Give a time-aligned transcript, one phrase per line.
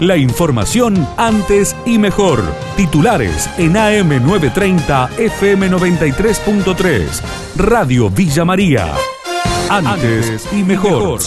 [0.00, 2.42] La información antes y mejor.
[2.76, 7.22] Titulares en AM930 FM93.3.
[7.56, 8.92] Radio Villa María.
[9.70, 11.20] Antes y mejor.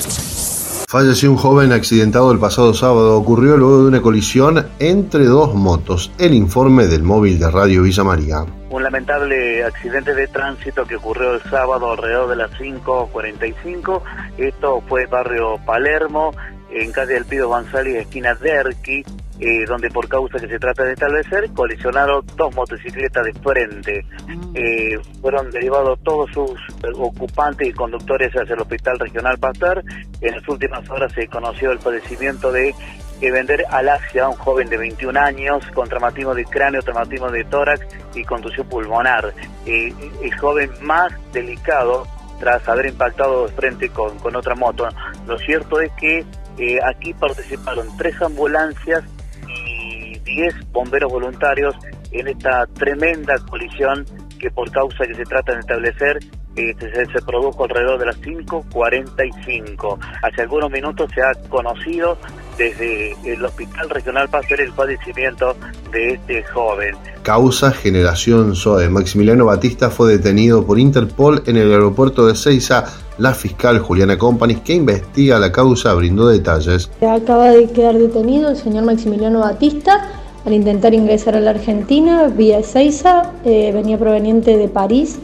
[0.90, 3.18] Falleció un joven accidentado el pasado sábado.
[3.18, 6.12] Ocurrió luego de una colisión entre dos motos.
[6.18, 8.44] El informe del móvil de Radio Villa María.
[8.70, 14.02] Un lamentable accidente de tránsito que ocurrió el sábado alrededor de las 5.45.
[14.38, 16.34] Esto fue barrio Palermo,
[16.72, 19.04] en calle del Pido González, esquina Derqui,
[19.40, 24.06] eh, donde por causa que se trata de establecer, colisionaron dos motocicletas de frente.
[24.28, 24.52] Mm.
[24.56, 26.60] Eh, fueron derivados todos sus
[26.96, 29.84] ocupantes y conductores hacia el Hospital Regional Pastor.
[30.22, 32.74] En las últimas horas se conoció el padecimiento de
[33.20, 37.44] que vender alaxia a un joven de 21 años con traumatismo de cráneo, traumatismo de
[37.46, 39.34] tórax y contusión pulmonar.
[39.66, 42.08] Eh, el joven más delicado
[42.40, 44.88] tras haber impactado de frente con, con otra moto.
[45.28, 46.26] Lo cierto es que
[46.58, 49.04] eh, aquí participaron tres ambulancias
[49.48, 51.76] y diez bomberos voluntarios
[52.12, 54.06] en esta tremenda colisión
[54.40, 56.20] que por causa que se trata de establecer
[56.56, 60.00] eh, se, produjo alrededor de las 5.45.
[60.24, 62.18] Hace algunos minutos se ha conocido
[62.58, 65.56] desde el Hospital Regional Pasteur el padecimiento
[65.92, 66.96] de este joven.
[67.24, 68.90] Causa Generación SOE.
[68.90, 72.86] Maximiliano Batista fue detenido por Interpol en el aeropuerto de Ceiza.
[73.18, 76.90] La fiscal Juliana Company, que investiga la causa, brindó detalles.
[77.02, 80.10] Acaba de quedar detenido el señor Maximiliano Batista
[80.46, 83.34] al intentar ingresar a la Argentina vía Ceiza.
[83.44, 85.20] Eh, venía proveniente de París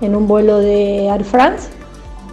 [0.00, 1.68] en un vuelo de Air France.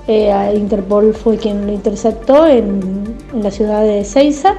[0.07, 4.55] Eh, Interpol fue quien lo interceptó en, la ciudad de Ceiza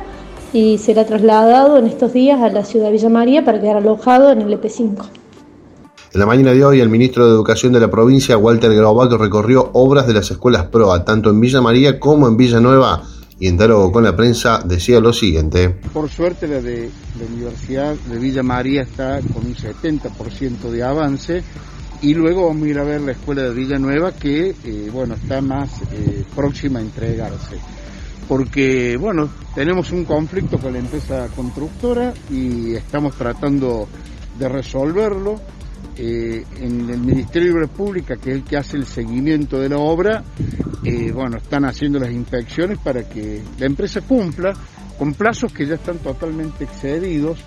[0.53, 4.33] y será trasladado en estos días a la ciudad de Villa María para quedar alojado
[4.33, 5.05] en el EP5.
[6.13, 9.71] En la mañana de hoy, el ministro de Educación de la provincia, Walter Graubach, recorrió
[9.73, 13.03] obras de las escuelas PROA, tanto en Villa María como en Villanueva,
[13.39, 15.71] y en diálogo con la prensa decía lo siguiente.
[15.93, 21.43] Por suerte, la de la Universidad de Villa María está con un 70% de avance
[22.05, 25.41] y luego vamos a ir a ver la escuela de Villanueva que, eh, bueno, está
[25.41, 27.57] más eh, próxima a entregarse.
[28.29, 33.89] Porque, bueno, tenemos un conflicto con la empresa constructora y estamos tratando
[34.39, 35.41] de resolverlo.
[35.97, 39.69] Eh, en el Ministerio de Obras Públicas, que es el que hace el seguimiento de
[39.69, 40.25] la obra,
[41.15, 44.53] bueno, están haciendo las inspecciones para que la empresa cumpla
[44.99, 47.39] con plazos que ya están totalmente excedidos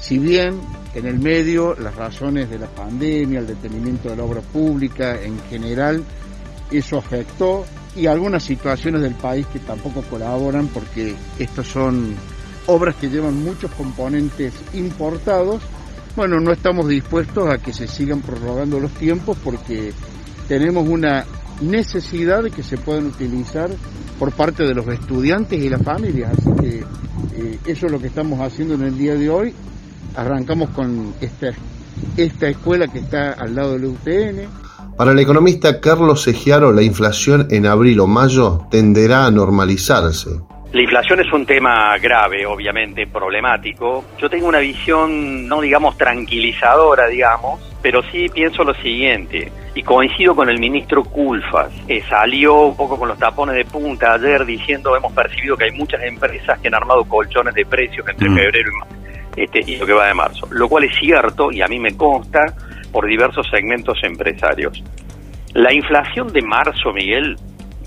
[0.00, 0.60] si bien
[0.96, 5.38] en el medio las razones de la pandemia, el detenimiento de la obra pública en
[5.50, 6.02] general,
[6.70, 12.14] eso afectó y algunas situaciones del país que tampoco colaboran porque estas son
[12.66, 15.62] obras que llevan muchos componentes importados.
[16.16, 19.92] Bueno, no estamos dispuestos a que se sigan prorrogando los tiempos porque
[20.48, 21.26] tenemos una
[21.60, 23.70] necesidad de que se puedan utilizar
[24.18, 26.32] por parte de los estudiantes y las familias.
[26.38, 26.78] Así que
[27.36, 29.54] eh, eso es lo que estamos haciendo en el día de hoy
[30.14, 31.50] arrancamos con esta,
[32.16, 34.48] esta escuela que está al lado del UTN.
[34.96, 40.30] Para el economista Carlos Segiaro, la inflación en abril o mayo tenderá a normalizarse.
[40.72, 44.04] La inflación es un tema grave, obviamente, problemático.
[44.18, 50.34] Yo tengo una visión, no digamos tranquilizadora, digamos, pero sí pienso lo siguiente, y coincido
[50.34, 54.96] con el ministro Culfas, que salió un poco con los tapones de punta ayer diciendo
[54.96, 58.34] hemos percibido que hay muchas empresas que han armado colchones de precios entre mm.
[58.34, 59.05] febrero y
[59.36, 61.96] este, y lo que va de marzo, lo cual es cierto y a mí me
[61.96, 62.54] consta
[62.90, 64.82] por diversos segmentos empresarios.
[65.52, 67.36] La inflación de marzo, Miguel,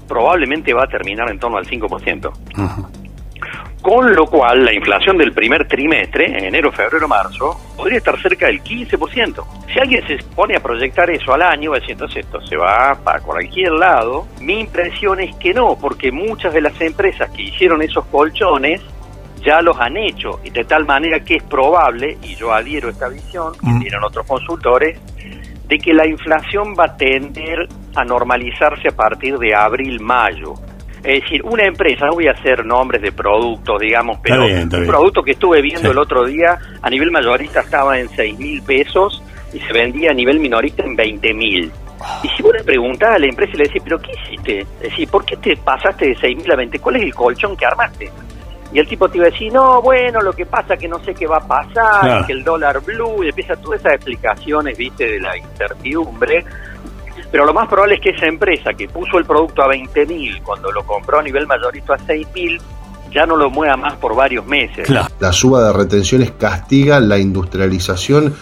[0.08, 2.32] probablemente va a terminar en torno al 5%.
[3.82, 8.62] Con lo cual, la inflación del primer trimestre, enero, febrero, marzo, podría estar cerca del
[8.62, 9.46] 15%.
[9.72, 12.58] Si alguien se pone a proyectar eso al año, va a decir, entonces esto se
[12.58, 14.28] va para cualquier lado.
[14.42, 18.82] Mi impresión es que no, porque muchas de las empresas que hicieron esos colchones
[19.40, 22.92] ya los han hecho, y de tal manera que es probable, y yo adhiero a
[22.92, 23.80] esta visión, y mm.
[23.82, 25.00] tienen otros consultores,
[25.68, 30.56] de que la inflación va a tender a normalizarse a partir de abril-mayo.
[31.04, 35.24] Es decir, una empresa, no voy a hacer nombres de productos, digamos, pero un producto
[35.24, 39.24] que estuve viendo el otro día a nivel mayorista estaba en 6 mil pesos
[39.54, 41.72] y se vendía a nivel minorista en 20 mil.
[42.24, 44.60] Y si vos le preguntás a la empresa y le decís, ¿pero qué hiciste?
[44.60, 46.80] Es decir, ¿por qué te pasaste de 6 mil a 20?
[46.80, 48.12] ¿Cuál es el colchón que armaste?
[48.72, 51.04] Y el tipo te iba a decir, no, bueno, lo que pasa es que no
[51.04, 55.06] sé qué va a pasar, que el dólar blue, y empieza todas esas explicaciones, viste,
[55.14, 56.46] de la incertidumbre.
[57.32, 60.42] Pero lo más probable es que esa empresa que puso el producto a 20 mil,
[60.44, 62.62] cuando lo compró a nivel mayorito a 6 mil,
[63.12, 64.88] ya no lo mueva más por varios meses.
[64.90, 68.36] La suba de retenciones castiga la industrialización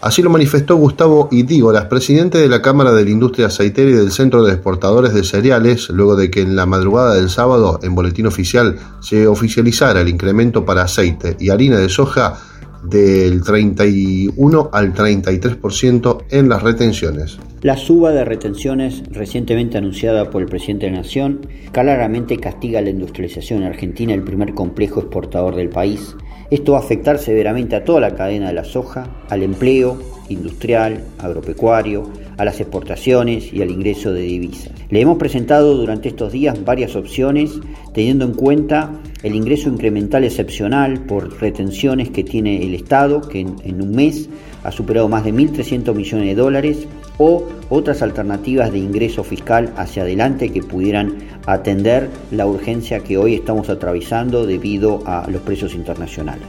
[0.00, 4.12] Así lo manifestó Gustavo Idígoras, presidente de la Cámara de la Industria Aceitera y del
[4.12, 8.26] Centro de Exportadores de Cereales, luego de que en la madrugada del sábado, en boletín
[8.26, 12.38] oficial, se oficializara el incremento para aceite y harina de soja
[12.82, 17.38] del 31 al 33% en las retenciones.
[17.60, 22.88] La suba de retenciones recientemente anunciada por el presidente de la Nación claramente castiga la
[22.88, 26.16] industrialización en Argentina, el primer complejo exportador del país.
[26.50, 29.98] Esto va a afectar severamente a toda la cadena de la soja, al empleo
[30.28, 34.72] industrial, agropecuario, a las exportaciones y al ingreso de divisas.
[34.88, 37.60] Le hemos presentado durante estos días varias opciones
[37.92, 38.90] teniendo en cuenta
[39.22, 44.28] el ingreso incremental excepcional por retenciones que tiene el Estado, que en, un mes
[44.64, 46.88] ha superado más de 1.300 millones de dólares,
[47.18, 53.34] o otras alternativas de ingreso fiscal hacia adelante que pudieran atender la urgencia que hoy
[53.34, 56.48] estamos atravesando debido a los precios internacionales.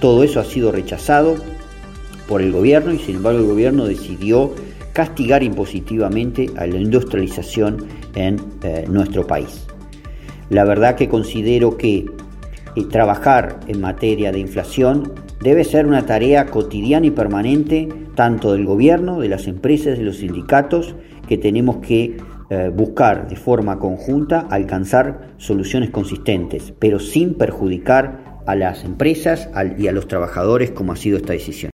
[0.00, 1.36] Todo eso ha sido rechazado
[2.28, 4.54] por el gobierno y sin embargo el gobierno decidió
[4.92, 9.66] castigar impositivamente a la industrialización en eh, nuestro país.
[10.50, 12.06] La verdad que considero que
[12.76, 18.66] eh, trabajar en materia de inflación debe ser una tarea cotidiana y permanente tanto del
[18.66, 20.94] gobierno, de las empresas, de los sindicatos,
[21.26, 22.18] que tenemos que
[22.50, 29.48] eh, buscar de forma conjunta alcanzar soluciones consistentes, pero sin perjudicar a las empresas
[29.78, 31.70] y a los trabajadores como ha sido esta decisión.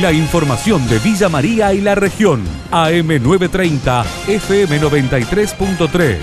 [0.00, 2.44] La información de Villa María y la región.
[2.70, 6.16] AM930, FM93.3.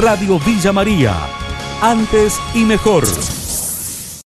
[0.00, 1.14] Radio Villa María.
[1.82, 3.04] Antes y mejor.